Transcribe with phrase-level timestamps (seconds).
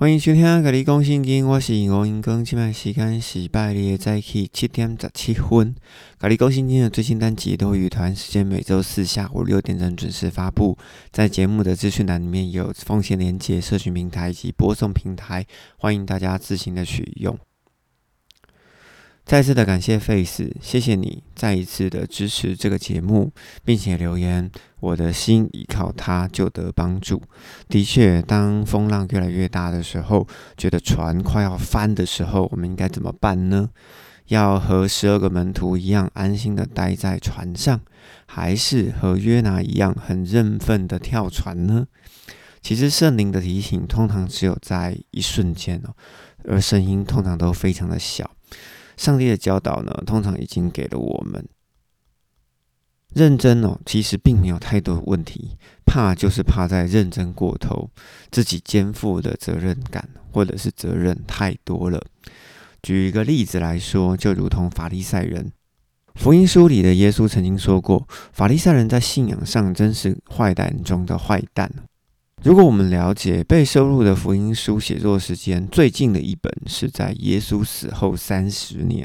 [0.00, 2.44] 欢迎收听《格你讲圣经》，我是吴英庚。
[2.44, 5.74] 今晚时间是拜日的早起七点十七分。
[6.18, 10.78] 格你讲圣经的最新单集都会于台湾时间每周四下午六点整准时发布。
[11.10, 15.44] 在节目的资讯栏里面有奉献连接、社群平台以及播送平台，
[15.76, 17.36] 欢迎大家自行的取用。
[19.28, 23.30] 再次的感谢 Face，谢谢你再一次的支持这个节目，
[23.62, 24.50] 并且留言。
[24.80, 27.20] 我的心依靠他就得帮助。
[27.68, 33.68] 的确，当风浪越来越大的时候，觉得船快要翻的时候，我们应该怎么办呢？
[34.28, 37.78] 要和十二个门徒一样安心的待在船上，
[38.24, 41.86] 还是和约拿一样很认份的跳船呢？
[42.62, 45.94] 其实圣灵的提醒通常只有在一瞬间哦，
[46.44, 48.30] 而声音通常都非常的小。
[48.98, 51.48] 上帝的教导呢，通常已经给了我们
[53.14, 57.88] 认真哦，其实并没有太多问题，怕就是怕在认真过头，
[58.30, 62.04] 自己肩负的责任感或者是责任太多了。
[62.82, 65.52] 举一个例子来说，就如同法利赛人，
[66.16, 71.72] 福音书里的耶稣曾经说过，法利赛人在信仰上真是坏蛋中的坏蛋。
[72.44, 79.04] 如果我们了解被收录的福音书写作时间，最近的一本是在耶稣死后三十年；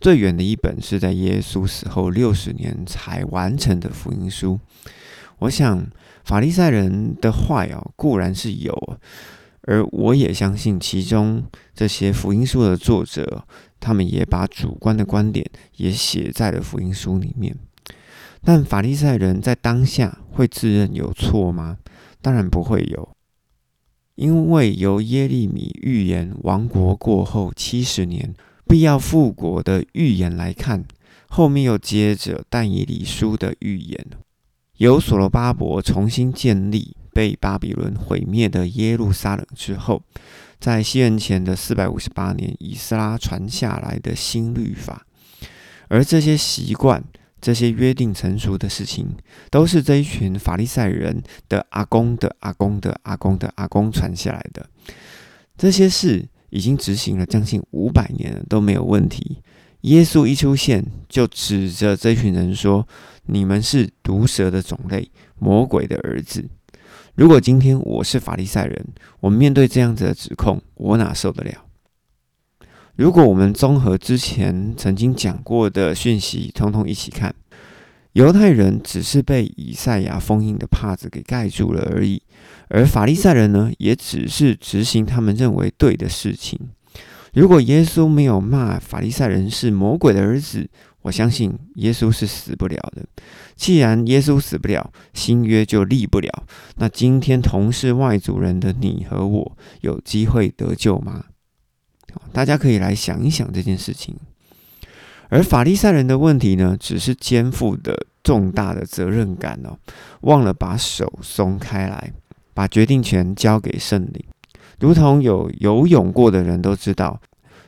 [0.00, 4.58] 最远的一本是在耶稣死后六十年才完成的福音书。
[5.40, 5.86] 我想
[6.24, 8.98] 法利赛人的坏哦固然是有，
[9.62, 13.44] 而我也相信其中这些福音书的作者，
[13.80, 15.44] 他们也把主观的观点
[15.76, 17.54] 也写在了福音书里面。
[18.44, 21.76] 但法利赛人在当下会自认有错吗？
[22.22, 23.16] 当然不会有，
[24.14, 28.32] 因为由耶利米预言亡国过后七十年
[28.66, 30.84] 必要复国的预言来看，
[31.28, 34.06] 后面又接着但以理书的预言，
[34.76, 40.02] 由所罗巴伯重新建立被巴比伦毁灭的耶路撒冷之后，
[40.60, 45.04] 在西元前的四百五十八年，以斯拉传下来的新律法，
[45.88, 47.02] 而这些习惯。
[47.42, 49.06] 这些约定成熟的事情，
[49.50, 54.64] 都是这一群法利赛人的阿公的阿公的阿公的阿公传下来的。
[55.58, 59.42] 这些事已经执行了将近五百年了，都没有问题。
[59.82, 62.86] 耶稣一出现，就指着这群人说
[63.26, 66.48] ：“你们是毒蛇的种类，魔鬼的儿子。”
[67.16, 68.86] 如果今天我是法利赛人，
[69.18, 71.64] 我面对这样子的指控，我哪受得了？
[72.96, 77.34] 如果我们综合之前曾经讲过的讯息，通通一起看，
[78.12, 82.20] 犹太人只是被以赛亚封印的帕子给盖住了而已，
[82.68, 86.58] 而法利赛人呢，也只是执行他们认为对的事情。
[87.32, 90.68] 如果耶稣没有骂法利赛人是魔鬼的儿子，
[91.00, 93.02] 我相信耶稣是死不了的。
[93.56, 96.30] 既然耶稣死不了，新约就立不了。
[96.76, 101.24] 那今天同是外族人的你和我，有机会得救吗？
[102.32, 104.16] 大家可以来想一想这件事情，
[105.28, 109.78] 而法利赛人的问题呢，只是肩负的重大的责任感哦，
[110.22, 112.12] 忘了把手松开来，
[112.54, 114.24] 把决定权交给圣灵。
[114.80, 117.20] 如同有游泳过的人都知道，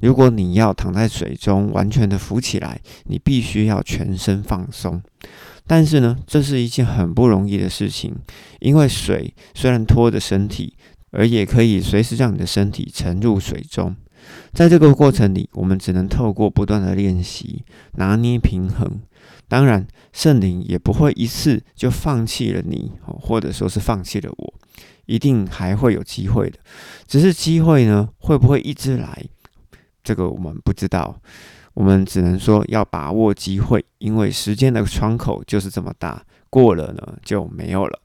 [0.00, 5.02] 如果你要躺在水中完全的浮起来，你必须要全身放松。
[5.66, 8.14] 但是呢，这是一件很不容易的事情，
[8.60, 10.74] 因为水虽然拖着身体，
[11.10, 13.94] 而也可以随时让你的身体沉入水中。
[14.52, 19.00] 在这个过程里，我们只能透过不断的练习拿捏平衡。
[19.46, 24.54] 当然，圣灵也不会一次就放弃了你，或者说是放弃了我，
[25.06, 26.58] 一定还会有机会的。
[27.06, 29.24] 只是机会呢，会不会一直来？
[30.04, 31.20] 这个我们不知道。
[31.74, 38.00] 我们只能说要把握机会，因为时间的窗口就是这么大，过了呢就没有了。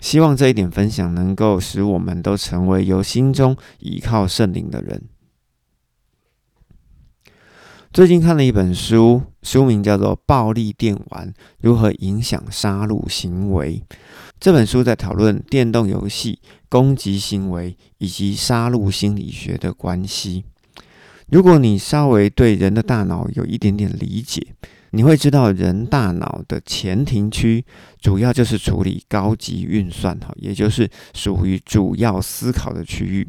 [0.00, 5.02] 希望这一点分享能够使我们都成为由心中依靠圣灵的人。
[7.90, 13.82] 最近看了一本书，书名叫做《暴力电玩如何影响杀戮行为》。
[14.38, 16.38] 这本书在讨论电动游戏
[16.68, 20.44] 攻击行为以及杀戮心理学的关系。
[21.28, 24.46] 如果你稍微对人的大脑有一点点理解，
[24.90, 27.64] 你会知道人大脑的前庭区
[28.00, 33.26] 主要就是处理高级运算，哈，也就是属于主要思考的区域。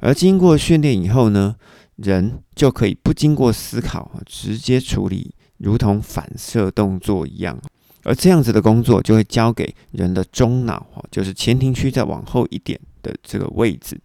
[0.00, 1.54] 而经过训练以后呢？
[2.02, 7.58] 人就可以不经过思考，直接处理，如同反射动作一样。
[8.04, 14.00] 而这样子的工作就会交给人的中脑，就是前庭区再往后一点的这个位置。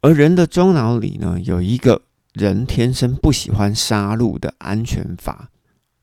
[0.00, 2.02] 而人的中脑里呢，有一个
[2.34, 5.50] 人天生不喜欢杀戮的安全阀，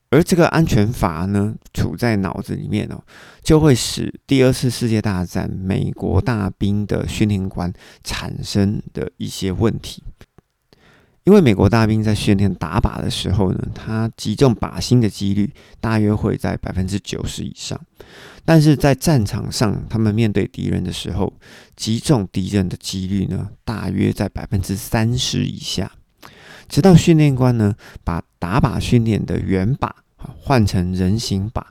[0.10, 3.02] 而这个安全阀呢，处在脑子里面哦，
[3.42, 7.72] 就会使第二次世界大战美国大兵的训练官
[8.04, 10.04] 产生的一些问题。
[11.24, 17.80] 因为美国大兵在训练打靶的时候呢，他击中靶心的几率大约会在百分之九十以上，
[18.44, 21.34] 但是在战场上，他们面对敌人的时候，
[21.76, 25.92] 击中敌人的几率呢，大约在百分之三十以下。
[26.68, 29.90] 直到训练官呢，把打靶训练的原靶。
[30.40, 31.62] 换成人形靶，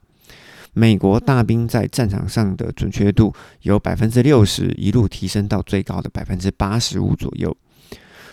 [0.74, 3.32] 美国大兵在战场上的准确度
[3.62, 7.56] 由百分之六十一路提升到最高的百分之八十五左右。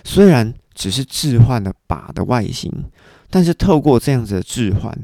[0.04, 2.72] 虽然只是置换了靶的外形，
[3.30, 4.98] 但是透过这样子的置换，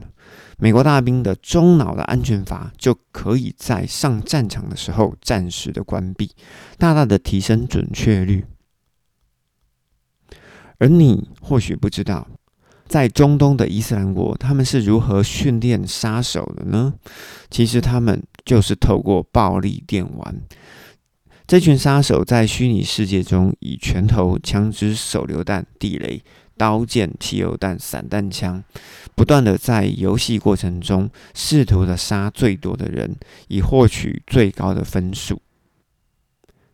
[0.57, 6.31] 美国大兵的中脑的安全阀就可以在上战场的时候暂时的关闭，
[6.77, 8.45] 大大的提升准确率。
[10.77, 12.27] 而你或许不知道。
[12.87, 16.93] 在中东的伊斯兰国，他们是如何训练杀手的呢？
[17.49, 20.41] 其实他们就是透过暴力电玩。
[21.47, 26.21] 这群杀手在虚拟世界中，以拳头、枪支、手榴弹、地雷、
[26.57, 28.63] 刀剑、汽油弹、散弹枪，
[29.13, 33.15] 不断的在游戏过程中试图的杀最多的人，
[33.47, 35.41] 以获取最高的分数。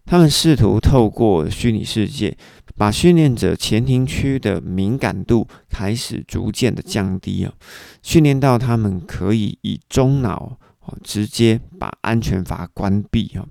[0.06, 2.38] 他们试图透过虚拟世界。
[2.78, 7.54] 把训练者前庭区的敏感度开始逐渐的降低啊，
[8.02, 10.58] 训练到他们可以以中脑
[11.04, 13.46] 直接把安全阀关闭啊，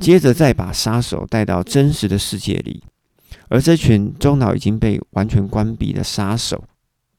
[0.00, 2.82] 接着再把杀手带到真实的世界里，
[3.48, 6.64] 而这群中脑已经被完全关闭的杀手，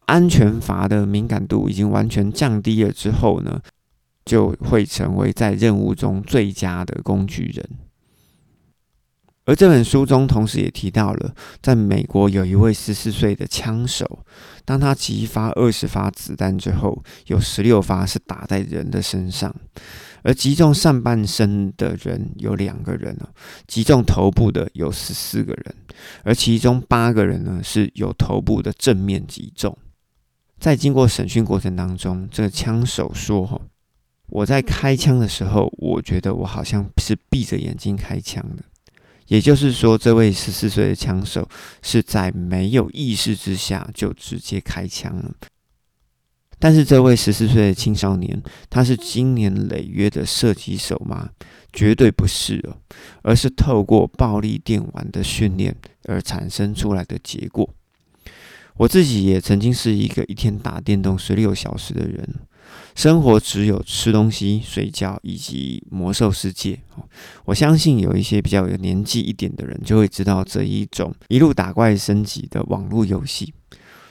[0.08, 3.62] 安全阀的敏感度已经完全降低了之后呢，
[4.26, 7.70] 就会成为在任务中最佳的工具人。
[9.46, 11.34] 而这本书中，同时也提到了，
[11.64, 14.24] 在美国有一位十四岁的枪手，
[14.64, 19.54] 当他击发二十发子弹之后，有十六发是打在人的身上，
[20.22, 23.18] 而击中上半身的人有两个人
[23.68, 25.76] 击中头部的有十四个人，
[26.24, 29.76] 而其中八个人呢是有头部的正面击中。
[30.60, 33.60] 在经过审讯过程当中，这个枪手说：“，
[34.30, 38.64] 我在开枪的时候，我觉得我好像是闭着眼睛开枪的。”
[39.32, 41.48] 也就是说，这位十四岁的枪手
[41.82, 45.34] 是在没有意识之下就直接开枪了。
[46.60, 51.30] 但是，这位十四岁的青少年，他是经年累月的射击手吗？
[51.72, 52.76] 绝对不是哦，
[53.22, 55.74] 而是透过暴力电玩的训练
[56.10, 57.74] 而产生出来的结果。
[58.76, 62.28] 我自己也曾经是一个一天打电动十六小时的人。
[62.96, 66.80] 生活只有吃东西、睡觉以及魔兽世界。
[67.46, 73.54] 我相信有一些比较有年纪一点的人就会知道这一种一路打怪升级的网络游戏。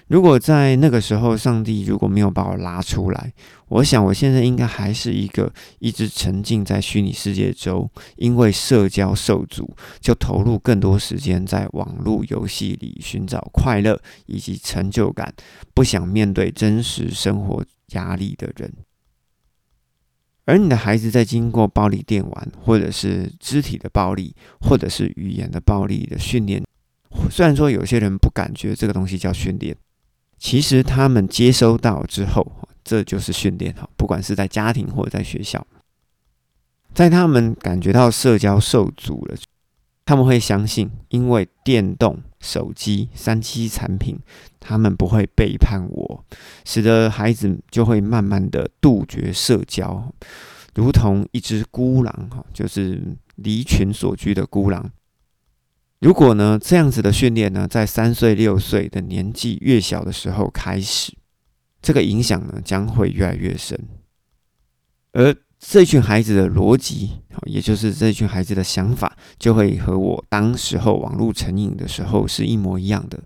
[0.08, 3.32] 如果在那个时候，上帝如果没有把我拉出来，
[3.68, 15.32] 我想我现在应该还是一个一直沉浸在虚拟世界中，因为社交受阻，就投入更多时间在网络游戏里寻找快乐以及成就感，
[15.74, 17.64] 不想面对真实生活。
[17.90, 18.72] 压力的人，
[20.44, 26.64] 而你的孩子在经过暴力电玩，或者是肢体的暴力，或者是语言的暴力的训练，
[27.30, 29.76] 虽然说有些人不感觉这个东西叫训练，
[30.38, 32.44] 其实他们接收到之后，
[32.82, 33.88] 这就是训练哈。
[33.96, 35.66] 不管是在家庭或者在学校，
[36.94, 39.36] 在他们感觉到社交受阻了。
[40.06, 44.18] 他们会相信，因为电动手机、三 G 产品，
[44.58, 46.24] 他们不会背叛我，
[46.64, 50.12] 使得孩子就会慢慢的杜绝社交，
[50.74, 54.90] 如同一只孤狼哈，就是离群所居的孤狼。
[56.00, 61.12] 如果呢这样子的训练呢，在三岁、六岁的年纪越小的时候开始，
[61.82, 63.78] 这个影响呢将会越来越深，
[65.12, 65.36] 而。
[65.60, 67.10] 这群孩子的逻辑，
[67.44, 73.20] 也就是这群孩子的想法，就会和我当时候网络成瘾的时候是一模一样的。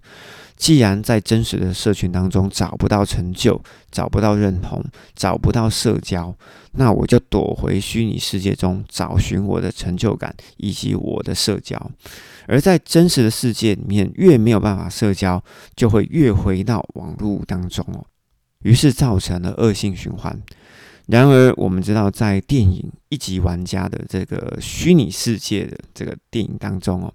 [0.57, 3.61] 既然在真实的社群当中找不到成就、
[3.91, 6.37] 找不到认同、找不到社交，
[6.73, 11.91] 那我就躲回虚拟世界中找寻我的成就感以及我的社交。
[12.47, 15.43] 而在真实的世界里面，越没有办法社交，
[15.75, 18.05] 就会越回到网络当中哦。
[18.63, 20.41] 于是造成了恶性循环。
[21.07, 22.81] 然而，我们知道，在电影
[23.11, 27.13] 《一级玩家》的这个虚拟世界的这个电影当中哦，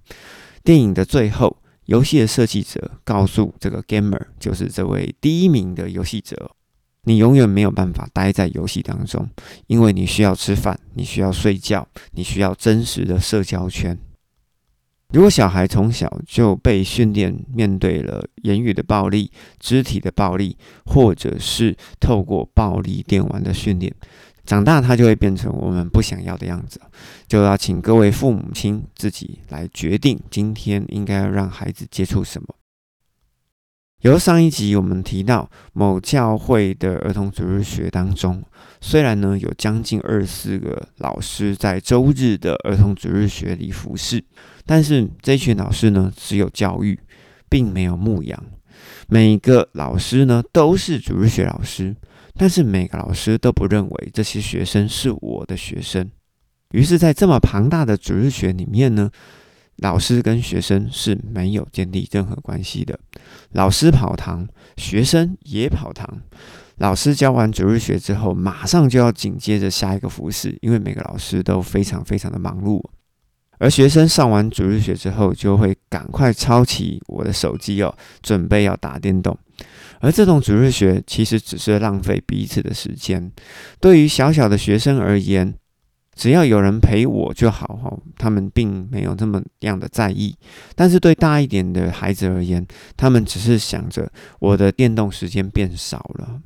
[0.64, 6.52] 电影的最后，游戏的设计者告诉这个 gamer，就是这位第一名的游戏者，
[7.06, 9.28] 你永远没有办法待在游戏当中，
[9.66, 13.98] 因为你需要吃饭，你需要睡觉，你需要真实的社交圈。
[15.12, 23.92] 如果小孩从小就被训练面对了言语的暴力、肢体的暴力，或者是透过暴力电玩的训练，
[24.46, 26.80] 长大他就会变成我们不想要的样子。
[27.28, 32.48] 就要请各位父母亲自己来决定，今天应该让孩子接触什么。
[34.02, 38.42] 由上一集我们提到，某教会的儿童主日学当中，
[38.80, 44.24] 虽然呢有将近二十四个老师在周日的儿童主日学里服侍，
[44.66, 46.98] 但是这群老师呢只有教育，
[47.50, 48.42] 并没有牧养。
[49.10, 51.94] 每个老师呢都是主日学老师，
[52.36, 56.10] 但是每个老师都不认为这些学生是我的学生。
[56.72, 59.12] 于是，在这么庞大的主日学里面呢。
[59.82, 63.00] 老师跟学生是没有建立任何关系的。
[63.52, 66.22] 老师跑堂，学生也跑堂。
[66.78, 72.82] 老师教完主日学之后，马上就要紧接着下一个服饰，因为每个老师都非常非常的忙碌。
[73.58, 79.38] 而学生上完主日学之后，就会赶快抄起我的手机哦，准备要打电动。
[80.00, 83.30] 而这种主日学其实只是浪费彼此的时间。
[83.82, 85.54] 对于小小的学生而言，
[86.20, 90.36] 只要有人陪我就好哈，他们并没有这么样的在意。
[90.76, 96.42] 但是对大一点的孩子而言，他们只是想着我的电动时间变少了。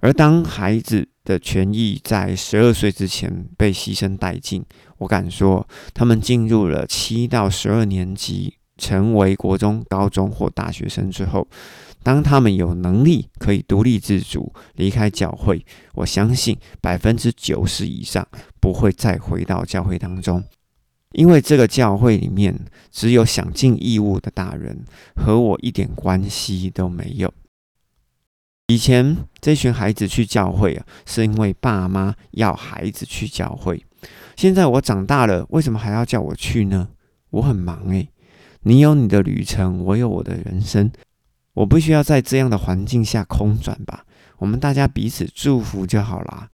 [0.00, 4.64] 而当孩子的权益在十二岁之前被牺牲殆尽，
[4.96, 11.46] 我敢说，他们进入了七到十二年级，成为国中、高中或大学生之后。
[12.04, 18.24] 当他们有能力可以独立自主离开教会，我相信百分之九十以上
[18.60, 20.44] 不会再回到教会当中，
[21.12, 22.54] 因为这个教会里面
[22.90, 24.84] 只有想尽义务的大人，
[25.16, 27.32] 和我一点关系都没有。
[28.68, 33.82] 以前这群孩子去教会啊，是因为爸妈要孩子去教会。
[34.36, 36.88] 现在我长大了，为什么还要叫我去呢？
[37.30, 38.10] 我很忙诶，
[38.62, 40.90] 你有你的旅程，我有我的人生。
[41.54, 44.04] 我不需要在这样的环境下空转吧？
[44.38, 46.48] 我们大家彼此祝福就好啦。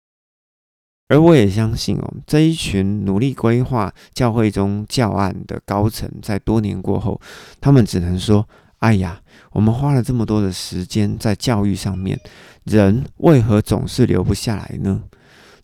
[1.10, 7.22] 而我也相信哦，这一群努力规划教会中教案的高层，在多年过后，
[7.62, 8.46] 他们只能说
[8.80, 12.20] ：“哎呀，我们花了这么多的时间在教育上面，
[12.66, 15.02] 人为何总是留不下来呢？”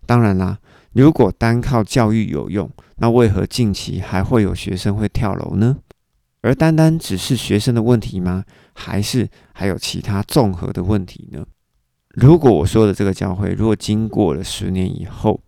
[0.08, 0.60] 当然啦，
[0.94, 5.76] 如果单靠教育有用，那为何近期还会有学生会跳楼呢？
[6.44, 8.44] 而单单只是学生的问题吗？
[8.76, 11.46] 还是还有其他综合的问题呢？
[12.10, 15.42] 如果我说的这个教会，如果经过了十年以后，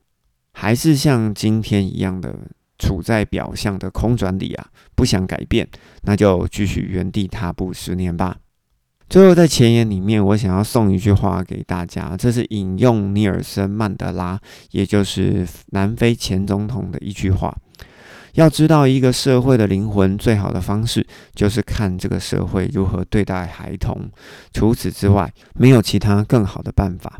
[0.53, 2.33] 还是像今天一样的
[2.79, 5.67] 处在表象的空转里啊，不想改变，
[6.03, 8.37] 那就继续原地踏步十年吧。
[9.07, 14.39] 最后在前言里面，我想要送一句话给大家，这是引用尼尔森曼德拉，
[14.71, 17.55] 也就是南非前总统的一句话。
[18.35, 24.09] 要知道一个社会的灵魂，最好的方式就是看这个社会如何对待孩童。
[24.53, 27.19] 除此之外，没有其他更好的办法。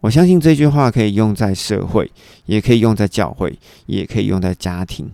[0.00, 2.10] 我相信这句话可以用在社会，
[2.46, 5.10] 也可以用在教会，也可以用在家庭。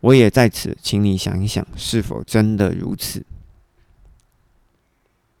[0.00, 3.24] 我也在此，请你想一想，是否真的如此？